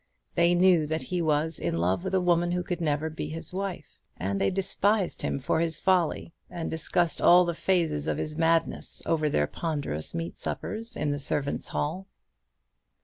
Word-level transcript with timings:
They 0.33 0.55
knew 0.55 0.87
that 0.87 1.03
he 1.03 1.21
was 1.21 1.59
in 1.59 1.77
love 1.77 2.03
with 2.03 2.15
a 2.15 2.19
woman 2.19 2.53
who 2.53 2.63
could 2.63 2.81
never 2.81 3.07
be 3.07 3.29
his 3.29 3.53
wife; 3.53 3.99
and 4.17 4.41
they 4.41 4.49
despised 4.49 5.21
him 5.21 5.37
for 5.37 5.59
his 5.59 5.79
folly, 5.79 6.33
and 6.49 6.71
discussed 6.71 7.21
all 7.21 7.45
the 7.45 7.53
phases 7.53 8.07
of 8.07 8.17
his 8.17 8.35
madness 8.35 9.03
over 9.05 9.29
their 9.29 9.45
ponderous 9.45 10.15
meat 10.15 10.39
suppers 10.39 10.97
in 10.97 11.11
the 11.11 11.19
servants' 11.19 11.67
hall. 11.67 12.07